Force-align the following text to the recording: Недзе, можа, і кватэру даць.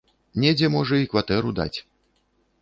Недзе, 0.43 0.69
можа, 0.75 0.95
і 1.01 1.09
кватэру 1.11 1.53
даць. 1.61 1.77